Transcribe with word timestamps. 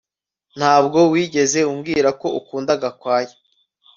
Ntabwo 0.57 0.99
wigeze 1.11 1.59
umbwira 1.71 2.09
ko 2.21 2.27
ukunda 2.39 2.71
Gakwaya 2.81 3.35